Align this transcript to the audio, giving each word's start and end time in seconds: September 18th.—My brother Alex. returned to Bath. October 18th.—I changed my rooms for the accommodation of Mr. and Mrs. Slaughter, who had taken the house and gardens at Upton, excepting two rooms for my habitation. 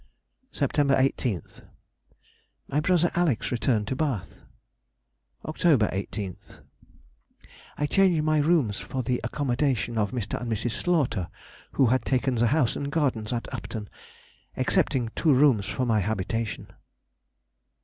September 0.51 0.95
18th.—My 0.95 2.79
brother 2.79 3.11
Alex. 3.13 3.51
returned 3.51 3.87
to 3.87 3.95
Bath. 3.95 4.41
October 5.45 5.89
18th.—I 5.93 7.85
changed 7.85 8.23
my 8.23 8.39
rooms 8.39 8.79
for 8.79 9.03
the 9.03 9.21
accommodation 9.23 9.99
of 9.99 10.09
Mr. 10.09 10.41
and 10.41 10.51
Mrs. 10.51 10.71
Slaughter, 10.71 11.27
who 11.73 11.85
had 11.93 12.03
taken 12.03 12.33
the 12.33 12.47
house 12.47 12.75
and 12.75 12.91
gardens 12.91 13.31
at 13.31 13.47
Upton, 13.53 13.89
excepting 14.57 15.11
two 15.15 15.33
rooms 15.35 15.67
for 15.67 15.85
my 15.85 15.99
habitation. 15.99 16.73